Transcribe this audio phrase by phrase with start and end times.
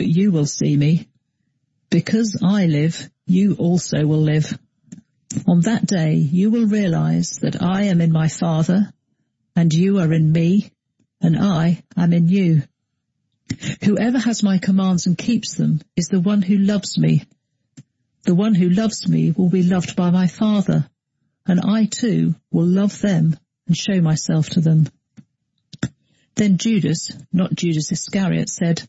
[0.00, 1.06] but you will see me.
[1.90, 4.58] Because I live, you also will live.
[5.46, 8.94] On that day you will realize that I am in my Father,
[9.54, 10.70] and you are in me,
[11.20, 12.62] and I am in you.
[13.84, 17.24] Whoever has my commands and keeps them is the one who loves me.
[18.22, 20.88] The one who loves me will be loved by my Father,
[21.44, 23.36] and I too will love them
[23.66, 24.88] and show myself to them.
[26.36, 28.88] Then Judas, not Judas Iscariot, said,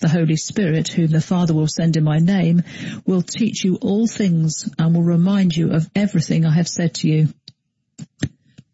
[0.00, 2.62] the Holy Spirit, whom the Father will send in my name,
[3.04, 7.08] will teach you all things and will remind you of everything I have said to
[7.08, 7.28] you.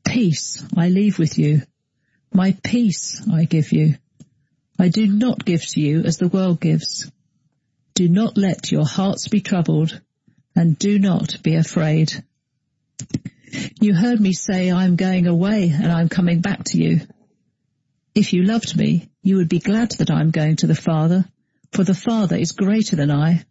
[0.05, 1.63] Peace I leave with you.
[2.33, 3.97] My peace I give you.
[4.79, 7.11] I do not give to you as the world gives.
[7.95, 10.01] Do not let your hearts be troubled
[10.57, 12.13] and do not be afraid.
[13.81, 17.01] You heard me say I am going away and I am coming back to you.
[18.15, 21.25] If you loved me, you would be glad that I am going to the Father,
[21.73, 23.43] for the Father is greater than I.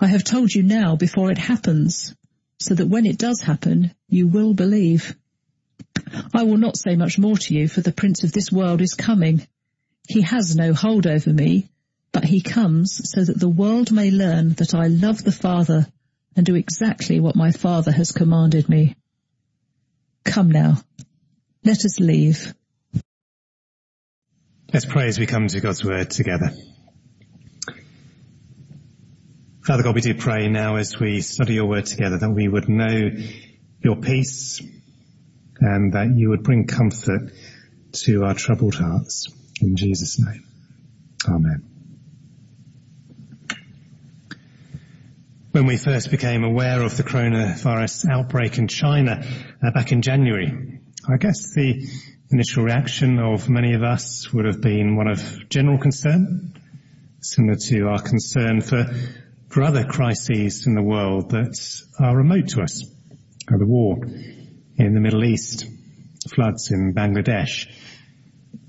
[0.00, 2.16] I have told you now before it happens,
[2.58, 5.16] so that when it does happen, you will believe.
[6.34, 8.94] I will not say much more to you, for the prince of this world is
[8.94, 9.46] coming.
[10.08, 11.70] He has no hold over me,
[12.10, 15.86] but he comes so that the world may learn that I love the Father
[16.34, 18.96] and do exactly what my Father has commanded me.
[20.24, 20.78] Come now,
[21.64, 22.54] let us leave.
[24.72, 26.52] Let's pray as we come to God's word together.
[29.64, 32.68] Father God, we do pray now as we study your word together that we would
[32.68, 33.10] know
[33.82, 34.62] your peace
[35.58, 37.32] and that you would bring comfort
[38.04, 39.26] to our troubled hearts.
[39.60, 40.44] In Jesus' name.
[41.28, 41.64] Amen.
[45.50, 49.26] When we first became aware of the coronavirus outbreak in China
[49.60, 51.88] uh, back in January, I guess the
[52.32, 56.52] initial reaction of many of us would have been one of general concern,
[57.20, 58.86] similar to our concern for,
[59.48, 61.58] for other crises in the world that
[61.98, 62.84] are remote to us.
[63.48, 65.66] The war in the Middle East,
[66.32, 67.66] floods in Bangladesh,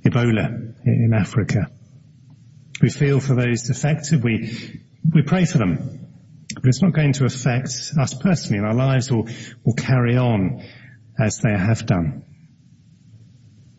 [0.04, 1.70] Ebola in Africa.
[2.82, 4.24] We feel for those affected.
[4.24, 4.82] We,
[5.14, 6.08] we pray for them.
[6.56, 9.28] But it's not going to affect us personally and our lives will,
[9.64, 10.64] will carry on
[11.20, 12.24] as they have done.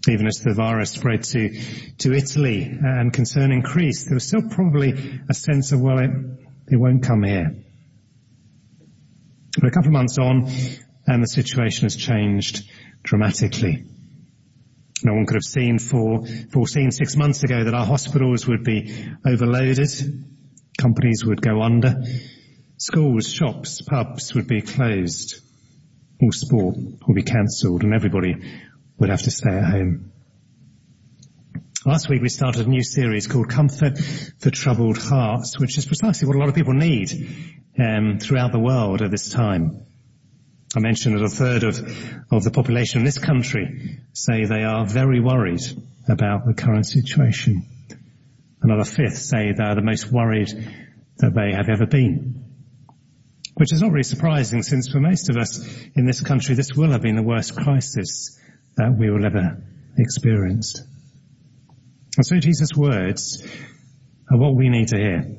[0.08, 1.60] Even as the virus spread to,
[1.98, 6.10] to Italy uh, and concern increased, there was still probably a sense of, well, it,
[6.68, 7.54] it won't come here.
[9.60, 10.50] But a couple of months on,
[11.06, 12.68] and the situation has changed
[13.04, 13.84] dramatically.
[15.04, 19.06] No one could have seen for, foreseen six months ago that our hospitals would be
[19.24, 19.88] overloaded,
[20.78, 22.02] companies would go under,
[22.76, 25.40] schools, shops, pubs would be closed,
[26.20, 26.76] all sport
[27.06, 28.36] would be cancelled and everybody
[28.98, 30.12] would have to stay at home.
[31.84, 33.98] Last week we started a new series called Comfort
[34.38, 37.10] for Troubled Hearts, which is precisely what a lot of people need
[37.76, 39.84] um, throughout the world at this time.
[40.76, 41.78] I mentioned that a third of,
[42.30, 45.60] of the population in this country say they are very worried
[46.08, 47.66] about the current situation.
[48.62, 50.48] Another fifth say they are the most worried
[51.18, 52.44] that they have ever been.
[53.54, 56.92] Which is not really surprising since for most of us in this country this will
[56.92, 58.38] have been the worst crisis
[58.76, 59.62] that we will ever
[59.98, 60.80] experience.
[62.16, 63.46] And so Jesus' words
[64.30, 65.36] are what we need to hear.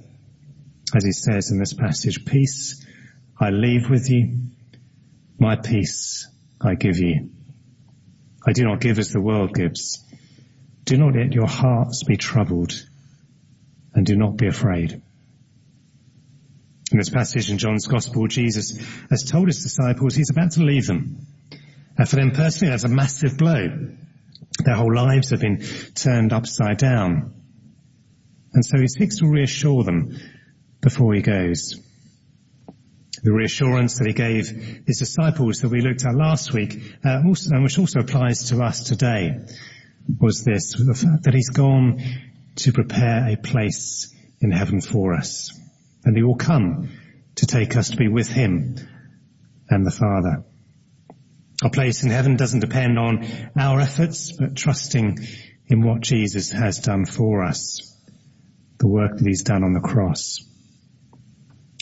[0.96, 2.86] As he says in this passage, peace
[3.40, 4.38] I leave with you,
[5.40, 6.28] my peace
[6.62, 7.30] I give you.
[8.46, 10.04] I do not give as the world gives.
[10.86, 12.74] Do not let your hearts be troubled
[13.94, 15.02] and do not be afraid.
[16.92, 18.78] In this passage in John's Gospel, Jesus
[19.10, 21.26] has told his disciples he's about to leave them.
[21.98, 23.90] And for them personally, that's a massive blow.
[24.64, 25.64] Their whole lives have been
[25.96, 27.34] turned upside down.
[28.54, 30.18] And so he seeks to reassure them
[30.82, 31.76] before he goes.
[33.24, 34.50] The reassurance that he gave
[34.86, 38.62] his disciples that we looked at last week, uh, also, and which also applies to
[38.62, 39.40] us today,
[40.20, 42.02] was this, the fact that he's gone
[42.58, 45.58] to prepare a place in heaven for us.
[46.04, 46.90] And he will come
[47.36, 48.76] to take us to be with him
[49.70, 50.44] and the Father.
[51.62, 53.26] Our place in heaven doesn't depend on
[53.58, 55.20] our efforts, but trusting
[55.68, 57.96] in what Jesus has done for us,
[58.80, 60.40] the work that he's done on the cross.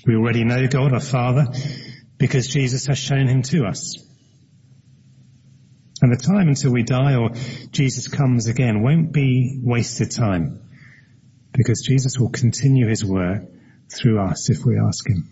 [0.06, 1.47] We already know God, our Father,
[2.18, 3.97] because Jesus has shown him to us.
[6.01, 7.29] And the time until we die or
[7.71, 10.62] Jesus comes again won't be wasted time
[11.53, 13.44] because Jesus will continue his work
[13.89, 15.29] through us if we ask him.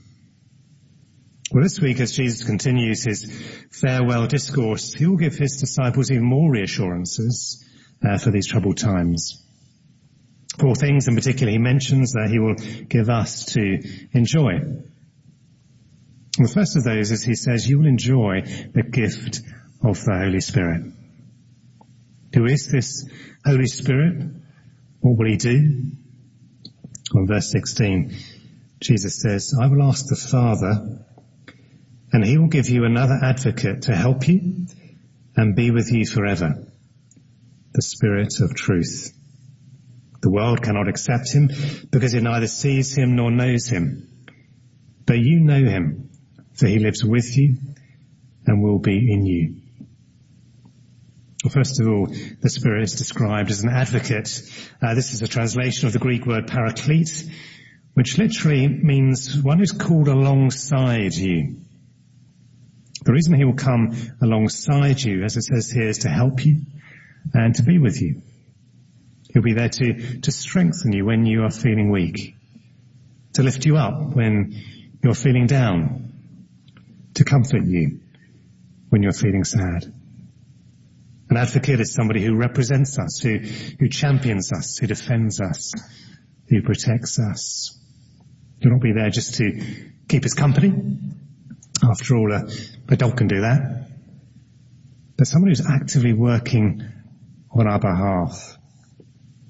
[1.51, 3.25] Well, this week as Jesus continues his
[3.72, 7.68] farewell discourse, he will give his disciples even more reassurances
[8.07, 9.44] uh, for these troubled times.
[10.60, 12.54] Four things in particular he mentions that he will
[12.86, 13.81] give us to
[14.12, 14.60] enjoy.
[16.38, 18.42] The first of those is he says, you will enjoy
[18.74, 19.42] the gift
[19.84, 20.84] of the Holy Spirit.
[22.36, 23.10] Who is this
[23.44, 24.24] Holy Spirit?
[25.00, 25.94] What will he do?
[27.16, 28.16] On verse 16,
[28.81, 31.06] Jesus says, I will ask the Father
[32.12, 34.68] and he will give you another advocate to help you
[35.36, 36.66] and be with you forever.
[37.74, 39.14] The Spirit of truth.
[40.22, 41.50] The world cannot accept him
[41.92, 44.26] because it neither sees him nor knows him.
[45.06, 46.10] But you know him,
[46.54, 47.58] for he lives with you
[48.46, 49.62] and will be in you.
[51.44, 54.42] Well, first of all, the Spirit is described as an advocate.
[54.82, 57.24] Uh, this is a translation of the Greek word paraclete,
[57.94, 61.62] which literally means one who's called alongside you.
[63.04, 66.62] The reason he will come alongside you, as it says here, is to help you
[67.34, 68.22] and to be with you.
[69.31, 72.36] He'll be there to, to strengthen you when you are feeling weak,
[73.34, 74.56] to lift you up when
[75.04, 76.12] you're feeling down,
[77.13, 78.00] to comfort you
[78.90, 79.86] when you're feeling sad.
[81.30, 83.38] An advocate is somebody who represents us, who,
[83.80, 85.74] who champions us, who defends us,
[86.50, 87.78] who protects us.
[88.60, 89.63] He'll not be there just to
[90.07, 90.74] keep us company.
[91.84, 92.50] After all, a,
[92.90, 93.88] a dog can do that.
[95.18, 96.84] But someone who's actively working
[97.52, 98.58] on our behalf.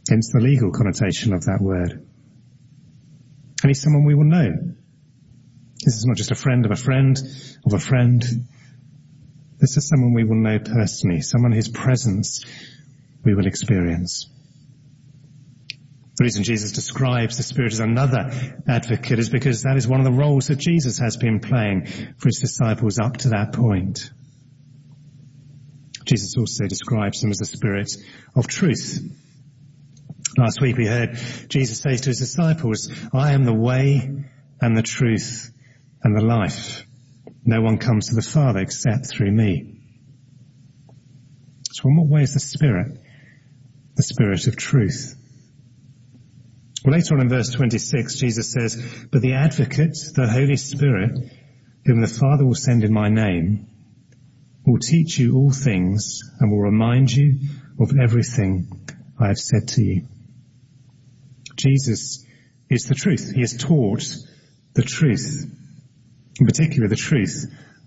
[0.09, 1.91] Hence the legal connotation of that word.
[3.61, 4.51] And he's someone we will know.
[5.83, 7.17] This is not just a friend of a friend
[7.65, 8.23] of a friend.
[9.59, 12.45] This is someone we will know personally, someone whose presence
[13.23, 14.27] we will experience.
[16.19, 18.29] The reason Jesus describes the Spirit as another
[18.67, 22.27] advocate is because that is one of the roles that Jesus has been playing for
[22.27, 24.11] his disciples up to that point.
[26.03, 27.89] Jesus also describes him as the Spirit
[28.35, 28.99] of truth.
[30.37, 31.17] Last week we heard
[31.47, 34.11] Jesus say to his disciples, I am the way
[34.59, 35.49] and the truth
[36.03, 36.85] and the life.
[37.45, 39.79] No one comes to the Father except through me.
[41.71, 42.99] So in what way is the Spirit
[43.95, 45.15] the Spirit of truth?
[46.85, 51.11] Later on in verse 26, Jesus says, But the advocate, the Holy Spirit,
[51.85, 53.67] whom the Father will send in my name,
[54.65, 57.39] will teach you all things and will remind you
[57.79, 58.69] of everything
[59.19, 60.07] I have said to you.
[61.55, 62.25] Jesus
[62.69, 63.33] is the truth.
[63.33, 64.03] He has taught
[64.73, 65.45] the truth,
[66.39, 67.45] in particular the truth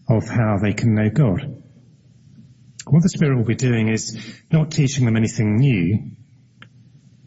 [0.09, 1.62] of how they can know God.
[2.87, 4.19] What the Spirit will be doing is
[4.50, 6.11] not teaching them anything new,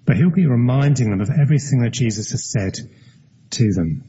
[0.06, 2.78] but He'll be reminding them of everything that Jesus has said
[3.52, 4.04] to them.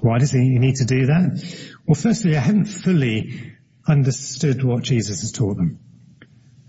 [0.00, 1.76] Why does He need to do that?
[1.86, 3.54] Well, firstly, I haven't fully
[3.86, 5.78] understood what Jesus has taught them.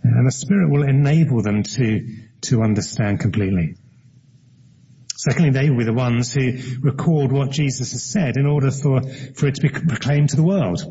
[0.03, 2.07] And the Spirit will enable them to,
[2.41, 3.75] to understand completely.
[5.15, 9.01] Secondly, they will be the ones who record what Jesus has said in order for,
[9.01, 10.81] for it to be proclaimed to the world.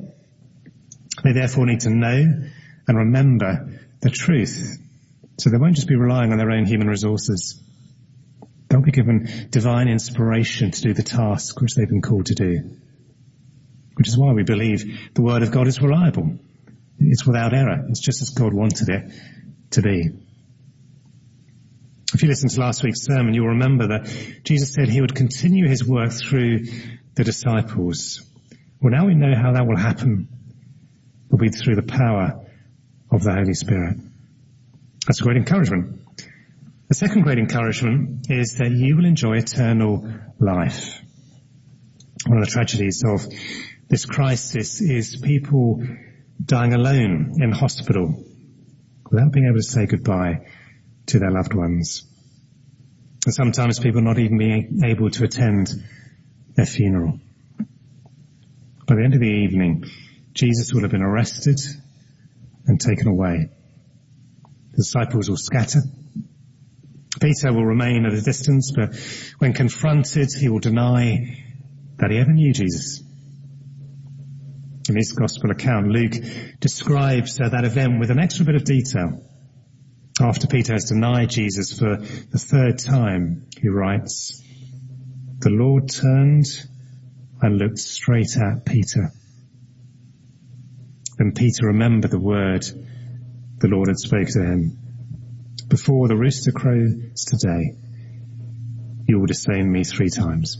[1.25, 2.43] They therefore need to know
[2.87, 4.79] and remember the truth.
[5.39, 7.63] So they won't just be relying on their own human resources.
[8.69, 12.77] They'll be given divine inspiration to do the task which they've been called to do.
[13.95, 16.39] Which is why we believe the Word of God is reliable.
[16.99, 17.87] It's without error.
[17.89, 19.13] It's just as God wanted it
[19.71, 20.11] to be.
[22.13, 24.07] If you listened to last week's sermon, you'll remember that
[24.43, 26.67] Jesus said he would continue his work through
[27.15, 28.23] the disciples.
[28.81, 30.29] Well, now we know how that will happen.
[31.27, 32.45] It will be through the power
[33.11, 33.99] of the Holy Spirit.
[35.09, 36.03] That's a great encouragement.
[36.89, 40.07] The second great encouragement is that you will enjoy eternal
[40.39, 41.01] life.
[42.27, 43.27] One of the tragedies of
[43.89, 45.83] this crisis is people
[46.45, 48.23] dying alone in hospital
[49.11, 50.47] without being able to say goodbye
[51.07, 52.07] to their loved ones.
[53.25, 55.71] And sometimes people not even being able to attend
[56.55, 57.19] their funeral.
[58.87, 59.87] By the end of the evening,
[60.35, 61.61] Jesus will have been arrested
[62.67, 63.49] and taken away.
[64.79, 65.81] The disciples will scatter.
[67.21, 68.95] Peter will remain at a distance, but
[69.41, 71.37] when confronted, he will deny
[71.97, 73.03] that he ever knew Jesus.
[74.89, 76.13] In his gospel account, Luke
[76.61, 79.21] describes uh, that event with an extra bit of detail.
[80.21, 84.41] After Peter has denied Jesus for the third time, he writes,
[85.41, 86.47] the Lord turned
[87.43, 89.11] and looked straight at Peter.
[91.19, 92.65] Then Peter remembered the word
[93.59, 94.79] the Lord had spoken to him.
[95.69, 97.75] Before the rooster crows today,
[99.07, 100.57] you will disown me three times.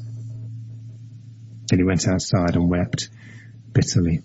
[1.71, 3.09] And he went outside and wept
[3.73, 4.23] bitterly.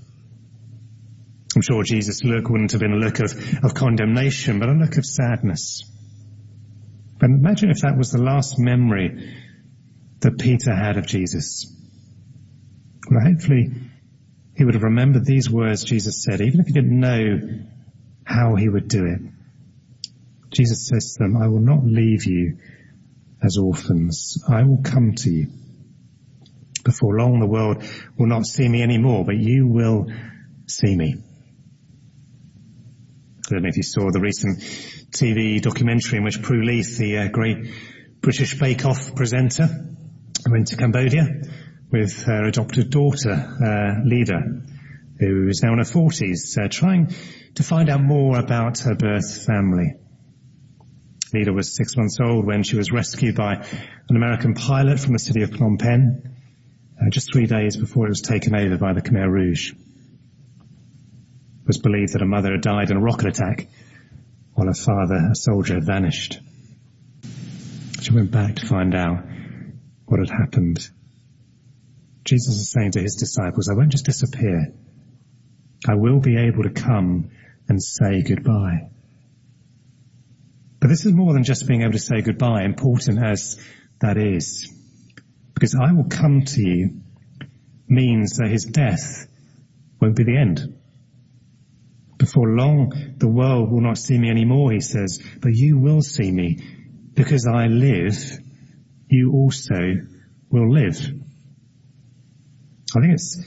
[1.56, 4.98] I'm sure Jesus' look wouldn't have been a look of, of condemnation, but a look
[4.98, 5.84] of sadness.
[7.20, 9.36] But imagine if that was the last memory
[10.22, 11.72] that Peter had of Jesus.
[13.10, 13.70] Well, hopefully
[14.56, 17.40] he would have remembered these words Jesus said, even if he didn't know
[18.26, 19.20] how he would do it.
[20.52, 22.58] Jesus says to them, I will not leave you
[23.42, 24.44] as orphans.
[24.48, 25.48] I will come to you.
[26.84, 27.84] Before long the world
[28.18, 30.08] will not see me anymore, but you will
[30.68, 31.16] see me.
[33.46, 37.18] I don't know if you saw the recent TV documentary in which Prue Leith, the
[37.18, 37.58] uh, great
[38.22, 39.68] British Bake Off presenter,
[40.50, 41.28] went to Cambodia
[41.92, 44.42] with her adopted daughter, uh, Lida,
[45.20, 47.14] who is now in her 40s, uh, trying
[47.56, 49.96] to find out more about her birth family.
[51.34, 55.20] Lida was six months old when she was rescued by an American pilot from the
[55.20, 56.36] city of Phnom Penh,
[57.02, 59.72] uh, just three days before it was taken over by the Khmer Rouge.
[59.72, 63.68] It was believed that her mother had died in a rocket attack,
[64.54, 66.40] while her father, a soldier, had vanished.
[68.02, 69.24] She went back to find out
[70.06, 70.88] what had happened.
[72.26, 74.74] Jesus is saying to his disciples, I won't just disappear.
[75.88, 77.32] I will be able to come
[77.68, 78.90] and say goodbye.
[80.80, 83.60] But this is more than just being able to say goodbye, important as
[84.00, 84.70] that is.
[85.54, 87.02] Because I will come to you
[87.88, 89.28] means that his death
[90.02, 90.78] won't be the end.
[92.18, 96.32] Before long, the world will not see me anymore, he says, but you will see
[96.32, 96.60] me.
[97.14, 98.18] Because I live,
[99.08, 99.96] you also
[100.50, 100.98] will live.
[102.96, 103.44] I think it's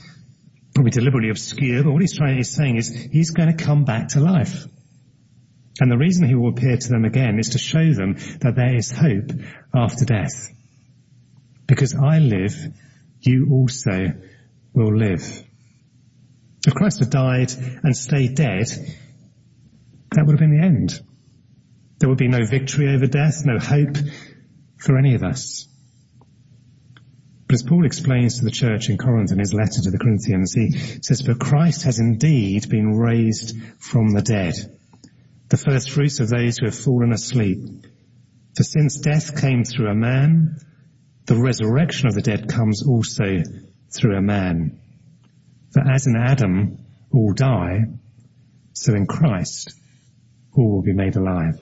[0.77, 4.09] probably deliberately obscure, but what he's trying, he's saying is he's going to come back
[4.09, 4.67] to life.
[5.81, 8.77] And the reason he will appear to them again is to show them that there
[8.77, 9.31] is hope
[9.75, 10.53] after death.
[11.67, 12.55] Because I live,
[13.23, 14.13] you also
[14.75, 15.23] will live.
[16.67, 17.53] If Christ had died
[17.83, 18.69] and stayed dead,
[20.11, 21.01] that would have been the end.
[21.99, 23.97] There would be no victory over death, no hope
[24.77, 25.69] for any of us.
[27.47, 30.53] But as Paul explains to the church in Corinth in his letter to the Corinthians,
[30.53, 30.73] he
[31.03, 34.55] says, For Christ has indeed been raised from the dead,
[35.49, 37.87] the first fruits of those who have fallen asleep.
[38.57, 40.57] For since death came through a man,
[41.27, 43.43] the resurrection of the dead comes also
[43.91, 44.81] through a man.
[45.71, 46.79] For as in Adam
[47.13, 47.85] all die,
[48.73, 49.73] so in Christ
[50.53, 51.61] all will be made alive.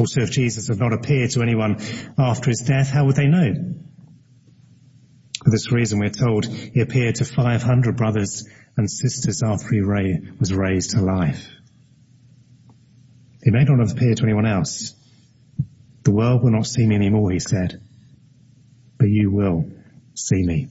[0.00, 1.76] Also, if Jesus had not appeared to anyone
[2.16, 3.52] after his death, how would they know?
[5.44, 10.54] For this reason, we're told he appeared to 500 brothers and sisters after he was
[10.54, 11.46] raised to life.
[13.44, 14.94] He may not have appeared to anyone else.
[16.04, 17.78] The world will not see me anymore, he said,
[18.96, 19.70] but you will
[20.14, 20.68] see me.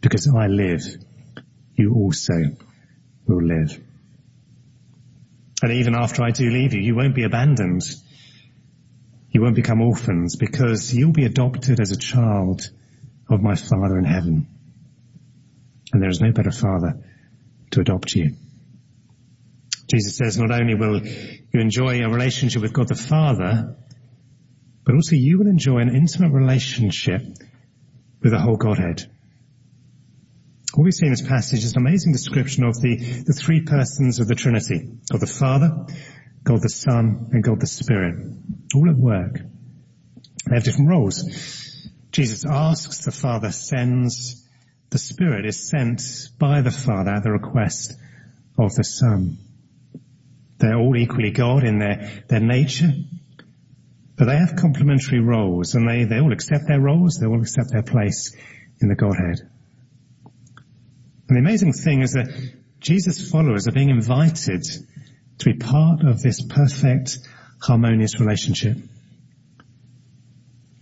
[0.00, 0.86] Because I live,
[1.74, 2.56] you also
[3.26, 3.78] will live.
[5.62, 7.82] And even after I do leave you, you won't be abandoned.
[9.36, 12.70] You won't become orphans because you'll be adopted as a child
[13.28, 14.46] of my Father in heaven.
[15.92, 17.04] And there is no better Father
[17.72, 18.34] to adopt you.
[19.92, 23.76] Jesus says not only will you enjoy a relationship with God the Father,
[24.84, 27.20] but also you will enjoy an intimate relationship
[28.22, 29.04] with the whole Godhead.
[30.72, 34.18] What we see in this passage is an amazing description of the, the three persons
[34.18, 34.92] of the Trinity.
[35.12, 35.84] of the Father,
[36.46, 38.14] God the Son, and God the Spirit.
[38.74, 39.40] All at work.
[40.46, 41.90] They have different roles.
[42.12, 44.48] Jesus asks, the Father sends,
[44.90, 46.00] the Spirit is sent
[46.38, 47.94] by the Father at the request
[48.56, 49.38] of the Son.
[50.58, 52.92] They're all equally God in their, their nature,
[54.16, 57.72] but they have complementary roles and they, they all accept their roles, they all accept
[57.72, 58.36] their place
[58.80, 59.40] in the Godhead.
[61.28, 62.28] And the amazing thing is that
[62.78, 64.64] Jesus' followers are being invited
[65.38, 67.18] to be part of this perfect,
[67.60, 68.76] harmonious relationship.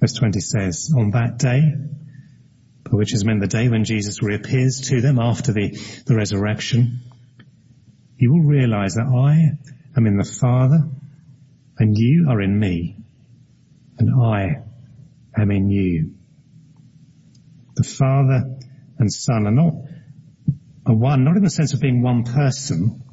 [0.01, 1.73] Verse 20 says, on that day,
[2.91, 5.71] which is meant the day when Jesus reappears to them after the,
[6.07, 7.01] the resurrection,
[8.17, 9.59] you will realize that I
[9.97, 10.89] am in the Father
[11.79, 12.97] and you are in me
[13.99, 14.63] and I
[15.37, 16.15] am in you.
[17.75, 18.57] The Father
[18.99, 19.75] and Son are not
[20.87, 23.04] are one, not in the sense of being one person,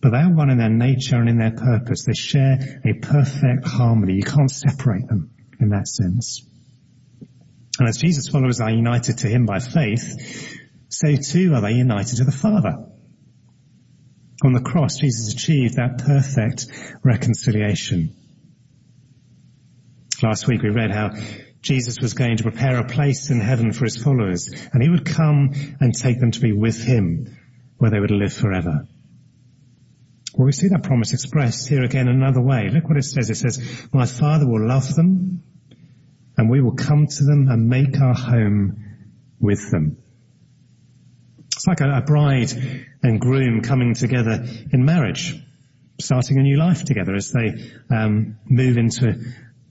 [0.00, 2.04] but they are one in their nature and in their purpose.
[2.04, 4.14] They share a perfect harmony.
[4.14, 5.30] You can't separate them
[5.60, 6.46] in that sense.
[7.78, 12.16] And as Jesus' followers are united to him by faith, so too are they united
[12.16, 12.86] to the Father.
[14.42, 16.66] On the cross, Jesus achieved that perfect
[17.04, 18.16] reconciliation.
[20.22, 21.10] Last week we read how
[21.62, 25.04] Jesus was going to prepare a place in heaven for his followers, and he would
[25.04, 27.36] come and take them to be with him,
[27.76, 28.86] where they would live forever.
[30.34, 32.68] Well, we see that promise expressed here again another way.
[32.70, 33.30] Look what it says.
[33.30, 35.42] It says, my Father will love them,
[36.36, 38.84] and we will come to them and make our home
[39.40, 39.96] with them.
[41.56, 42.52] It's like a, a bride
[43.02, 45.34] and groom coming together in marriage,
[46.00, 49.20] starting a new life together as they um, move into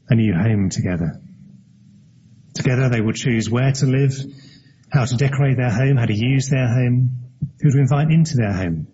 [0.10, 1.22] a new home together.
[2.54, 4.14] Together they will choose where to live,
[4.92, 7.12] how to decorate their home, how to use their home,
[7.62, 8.88] who to invite into their home.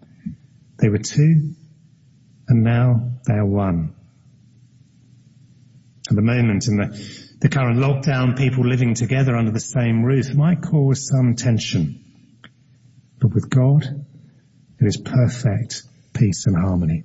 [0.77, 1.54] They were two,
[2.47, 3.95] and now they are one.
[6.09, 10.33] At the moment in the, the current lockdown, people living together under the same roof
[10.35, 12.03] might cause some tension.
[13.19, 13.83] But with God,
[14.79, 15.83] it is perfect
[16.13, 17.03] peace and harmony.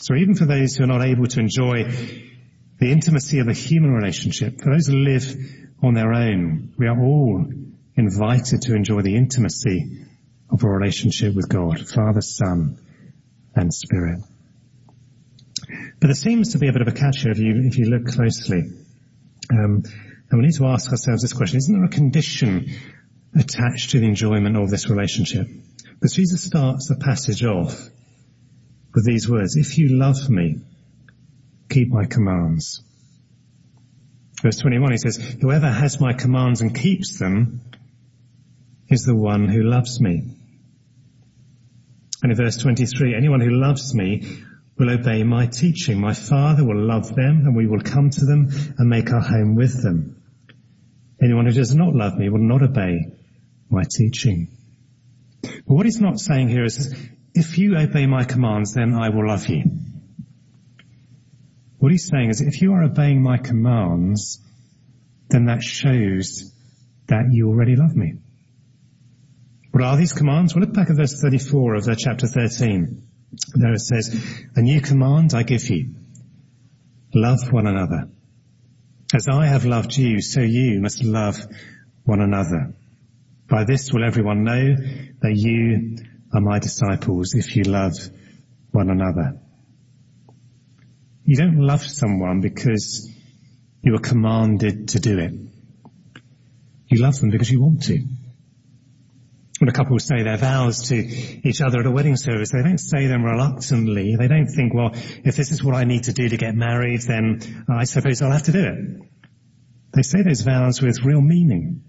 [0.00, 1.84] So even for those who are not able to enjoy
[2.78, 5.36] the intimacy of a human relationship, for those who live
[5.82, 7.44] on their own, we are all
[7.94, 10.06] invited to enjoy the intimacy
[10.50, 12.78] of a relationship with God, Father, Son,
[13.54, 14.20] and Spirit.
[16.00, 17.86] But there seems to be a bit of a catch here if you, if you
[17.86, 18.62] look closely.
[19.50, 19.82] Um,
[20.30, 22.74] and we need to ask ourselves this question, isn't there a condition
[23.34, 25.46] attached to the enjoyment of this relationship?
[25.94, 27.88] Because Jesus starts the passage off
[28.94, 30.60] with these words, if you love me,
[31.70, 32.82] keep my commands.
[34.42, 37.60] Verse 21 he says, whoever has my commands and keeps them
[38.88, 40.36] is the one who loves me.
[42.22, 44.22] And in verse 23, anyone who loves me
[44.78, 46.00] will obey my teaching.
[46.00, 49.56] My Father will love them and we will come to them and make our home
[49.56, 50.22] with them.
[51.20, 53.12] Anyone who does not love me will not obey
[53.68, 54.56] my teaching.
[55.42, 56.94] But what he's not saying here is,
[57.34, 59.64] if you obey my commands, then I will love you.
[61.78, 64.40] What he's saying is, if you are obeying my commands,
[65.28, 66.52] then that shows
[67.08, 68.14] that you already love me.
[69.72, 70.54] What are these commands?
[70.54, 73.08] Well, look back at verse 34 of chapter 13.
[73.54, 74.14] There it says,
[74.54, 75.94] a new command I give you.
[77.14, 78.10] Love one another.
[79.14, 81.38] As I have loved you, so you must love
[82.04, 82.74] one another.
[83.48, 84.76] By this will everyone know
[85.22, 85.96] that you
[86.34, 87.94] are my disciples if you love
[88.72, 89.38] one another.
[91.24, 93.10] You don't love someone because
[93.80, 95.32] you are commanded to do it.
[96.88, 98.04] You love them because you want to.
[99.62, 102.78] When a couple say their vows to each other at a wedding service, they don't
[102.78, 104.16] say them reluctantly.
[104.16, 107.02] They don't think, well, if this is what I need to do to get married,
[107.02, 109.02] then I suppose I'll have to do it.
[109.94, 111.84] They say those vows with real meaning.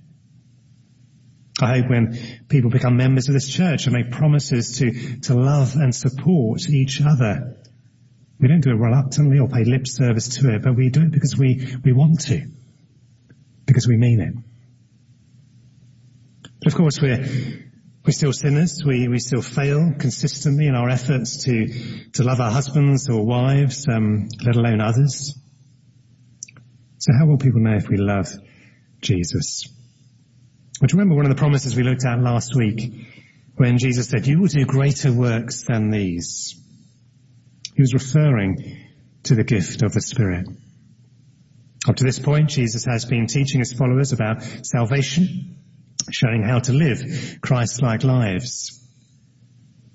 [1.60, 2.16] I hope when
[2.48, 7.02] people become members of this church and make promises to, to love and support each
[7.02, 7.58] other,
[8.40, 11.12] we don't do it reluctantly or pay lip service to it, but we do it
[11.12, 12.46] because we, we want to.
[13.66, 14.53] Because we mean it.
[16.64, 17.26] But of course we're,
[18.06, 18.82] we're still sinners.
[18.86, 21.68] We, we still fail consistently in our efforts to,
[22.14, 25.38] to love our husbands or wives, um, let alone others.
[27.00, 28.32] So how will people know if we love
[29.02, 29.68] Jesus?
[30.80, 33.08] But remember one of the promises we looked at last week
[33.58, 36.56] when Jesus said, you will do greater works than these.
[37.76, 38.88] He was referring
[39.24, 40.48] to the gift of the Spirit.
[41.90, 45.58] Up to this point, Jesus has been teaching his followers about salvation,
[46.12, 48.80] showing how to live Christ-like lives.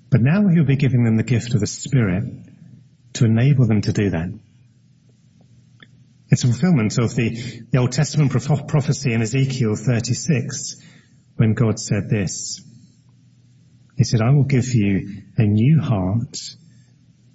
[0.09, 2.23] But now he'll be giving them the gift of the Spirit
[3.13, 4.29] to enable them to do that.
[6.29, 10.75] It's a fulfillment of the, the Old Testament prophecy in Ezekiel 36
[11.37, 12.61] when God said this.
[13.97, 16.37] He said, I will give you a new heart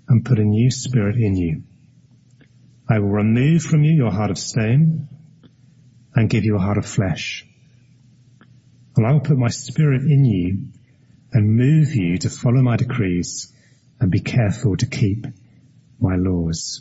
[0.08, 1.62] and put a new spirit in you.
[2.88, 5.08] I will remove from you your heart of stone
[6.14, 7.46] and give you a heart of flesh.
[8.96, 10.68] And I will put my spirit in you
[11.32, 13.52] and move you to follow my decrees
[14.00, 15.26] and be careful to keep
[15.98, 16.80] my laws.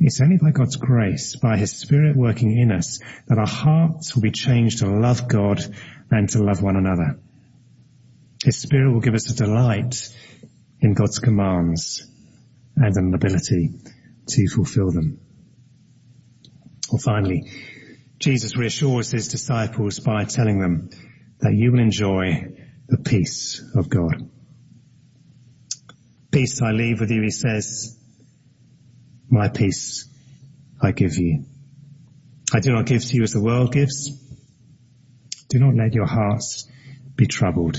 [0.00, 4.22] It's only by God's grace, by His Spirit working in us, that our hearts will
[4.22, 5.60] be changed to love God
[6.10, 7.18] and to love one another.
[8.44, 10.08] His Spirit will give us a delight
[10.80, 12.06] in God's commands
[12.76, 13.72] and an ability
[14.28, 15.20] to fulfill them.
[16.92, 17.50] Well, finally,
[18.18, 20.90] Jesus reassures his disciples by telling them
[21.40, 22.52] that you will enjoy
[22.88, 24.28] the peace of God.
[26.30, 27.96] Peace I leave with you, he says.
[29.30, 30.08] My peace
[30.80, 31.44] I give you.
[32.52, 34.10] I do not give to you as the world gives.
[35.48, 36.66] Do not let your hearts
[37.14, 37.78] be troubled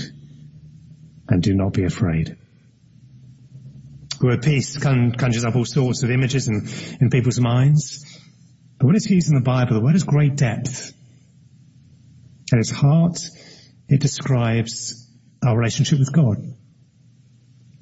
[1.28, 2.36] and do not be afraid.
[4.18, 6.68] The word peace conjures up all sorts of images in,
[7.00, 8.04] in people's minds.
[8.80, 10.94] But word is used in the Bible, the word has great depth.
[12.50, 13.20] At its heart,
[13.90, 15.06] it describes
[15.44, 16.38] our relationship with God.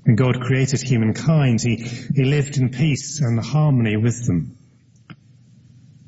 [0.02, 4.56] When God created humankind, he, he lived in peace and harmony with them.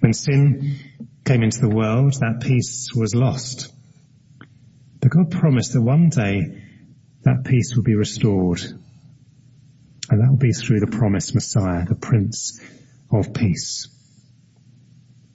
[0.00, 0.76] When sin
[1.24, 3.72] came into the world, that peace was lost.
[5.00, 6.64] But God promised that one day
[7.22, 8.60] that peace will be restored.
[10.10, 12.60] And that will be through the promised Messiah, the Prince
[13.12, 13.86] of Peace.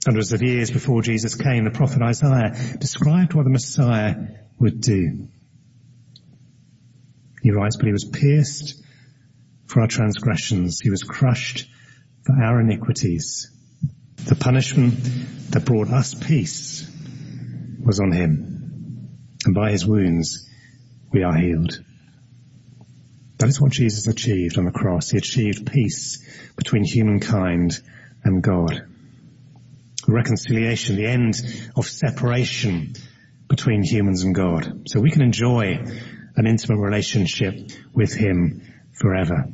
[0.06, 4.14] Hundreds of years before Jesus came, the prophet Isaiah described what the Messiah
[4.56, 5.26] would do.
[7.42, 8.80] He writes, but he was pierced
[9.66, 10.78] for our transgressions.
[10.78, 11.68] He was crushed
[12.22, 13.50] for our iniquities.
[14.28, 14.94] The punishment
[15.50, 16.88] that brought us peace
[17.84, 19.08] was on him.
[19.44, 20.48] And by his wounds
[21.12, 21.82] we are healed.
[23.38, 25.10] That is what Jesus achieved on the cross.
[25.10, 27.80] He achieved peace between humankind
[28.22, 28.86] and God.
[30.06, 31.34] Reconciliation, the end
[31.76, 32.94] of separation
[33.48, 34.88] between humans and God.
[34.88, 35.78] So we can enjoy
[36.36, 37.54] an intimate relationship
[37.94, 39.46] with Him forever.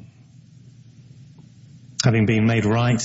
[2.04, 3.02] Having been made right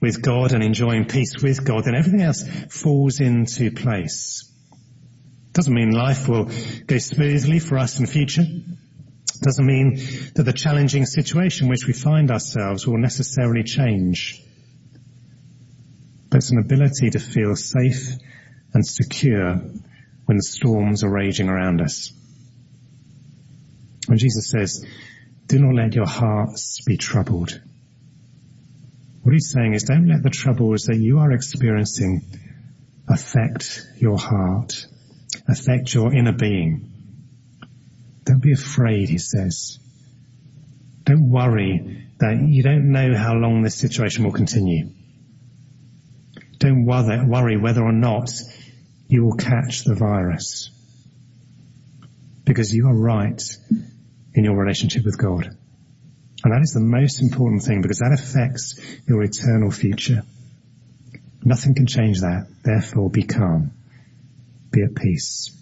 [0.00, 4.50] with God and enjoying peace with God, then everything else falls into place.
[5.52, 6.50] Doesn't mean life will
[6.86, 8.44] go smoothly for us in the future.
[9.42, 9.96] Doesn't mean
[10.34, 14.42] that the challenging situation in which we find ourselves will necessarily change.
[16.28, 18.16] But it's an ability to feel safe
[18.74, 19.60] and secure
[20.26, 22.12] when the storms are raging around us.
[24.06, 24.84] When Jesus says,
[25.46, 27.60] do not let your hearts be troubled.
[29.22, 32.22] What he's saying is don't let the troubles that you are experiencing
[33.08, 34.86] affect your heart,
[35.48, 36.92] affect your inner being.
[38.24, 39.78] Don't be afraid, he says.
[41.04, 44.90] Don't worry that you don't know how long this situation will continue.
[46.58, 48.30] Don't worry whether or not
[49.08, 50.70] you will catch the virus.
[52.44, 53.42] Because you are right
[54.34, 55.56] in your relationship with God.
[56.44, 60.22] And that is the most important thing because that affects your eternal future.
[61.42, 62.46] Nothing can change that.
[62.62, 63.72] Therefore, be calm.
[64.70, 65.52] Be at peace.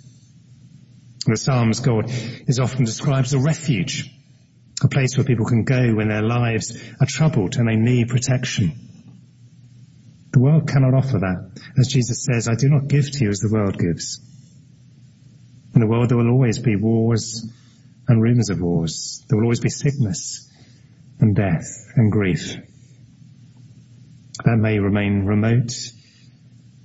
[1.27, 2.11] In the Psalms, God
[2.47, 4.11] is often described as a refuge,
[4.83, 8.73] a place where people can go when their lives are troubled and they need protection.
[10.35, 11.63] The world cannot offer that.
[11.79, 14.19] As Jesus says, I do not give to you as the world gives.
[15.77, 17.49] In the world there will always be wars,
[18.09, 19.25] and rumours of wars.
[19.29, 20.51] There will always be sickness
[21.21, 22.57] and death and grief.
[24.45, 25.73] That may remain remote,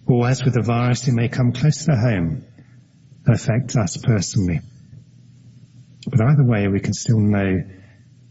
[0.06, 2.46] or as with the virus, it may come closer to home
[3.26, 4.62] and affect us personally.
[6.08, 7.64] But either way, we can still know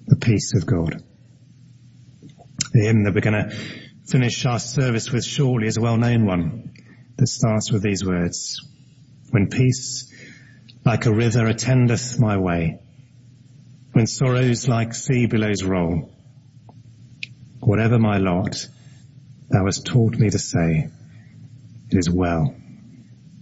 [0.07, 1.03] the peace of God.
[2.71, 6.73] The hymn that we're going to finish our service with surely is a well-known one
[7.17, 8.67] that starts with these words.
[9.31, 10.11] When peace
[10.85, 12.81] like a river attendeth my way,
[13.93, 16.11] when sorrows like sea billows roll.
[17.61, 18.67] Whatever my lot,
[19.51, 20.89] thou hast taught me to say,
[21.91, 22.55] it is well,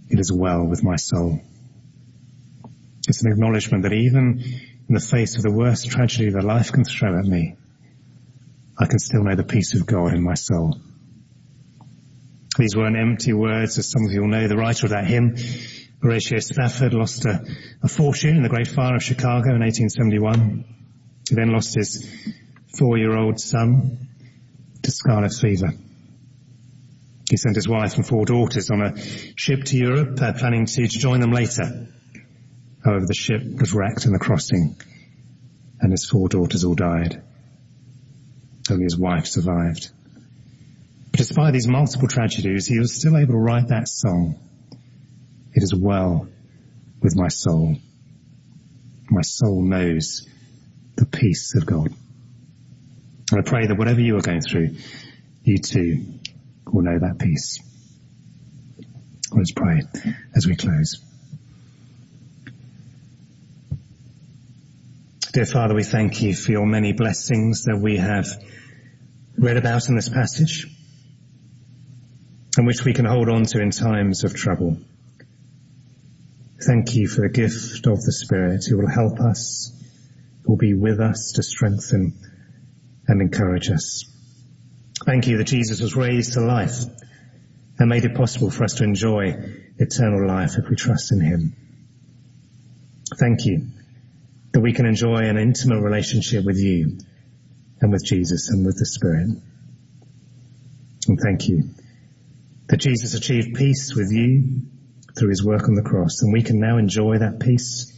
[0.09, 1.39] it is well with my soul.
[3.07, 4.43] It's an acknowledgement that even
[4.89, 7.55] in the face of the worst tragedy that life can throw at me,
[8.79, 10.79] I can still know the peace of God in my soul.
[12.57, 14.47] These weren't empty words, as some of you will know.
[14.47, 15.35] The writer of that hymn
[16.01, 17.43] Horatio Spafford lost a,
[17.83, 20.65] a fortune in the Great Fire of Chicago in 1871.
[21.29, 22.07] He then lost his
[22.77, 24.07] four-year-old son
[24.83, 25.73] to scarlet fever.
[27.29, 28.97] He sent his wife and four daughters on a
[29.35, 31.87] ship to Europe, uh, planning to, to join them later.
[32.85, 34.79] However, the ship was wrecked in the crossing,
[35.81, 37.21] and his four daughters all died.
[38.69, 39.89] Only his wife survived.
[41.11, 44.39] But despite these multiple tragedies, he was still able to write that song
[45.57, 46.27] it is well
[47.01, 47.77] with my soul.
[49.09, 50.27] My soul knows
[50.95, 51.91] the peace of God.
[53.31, 54.75] And I pray that whatever you are going through,
[55.43, 56.05] you too
[56.71, 57.59] will know that peace.
[59.31, 59.81] Let's pray
[60.35, 61.01] as we close.
[65.33, 68.27] Dear Father, we thank you for your many blessings that we have
[69.37, 70.65] read about in this passage
[72.57, 74.77] and which we can hold on to in times of trouble.
[76.65, 79.71] Thank you for the gift of the Spirit who will help us,
[80.43, 82.13] who will be with us to strengthen
[83.07, 84.05] and encourage us.
[85.05, 86.83] Thank you that Jesus was raised to life
[87.77, 89.35] and made it possible for us to enjoy
[89.77, 91.55] eternal life if we trust in Him.
[93.19, 93.67] Thank you
[94.51, 96.97] that we can enjoy an intimate relationship with you
[97.81, 99.29] and with Jesus and with the Spirit.
[101.07, 101.69] And thank you
[102.67, 104.61] that Jesus achieved peace with you
[105.17, 107.93] through his work on the cross and we can now enjoy that peace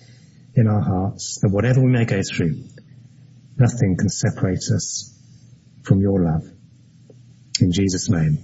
[0.56, 2.63] in our hearts that whatever we may go through,
[3.58, 5.18] nothing can separate us
[5.84, 6.44] from your love.
[7.62, 8.39] In Jesus' name.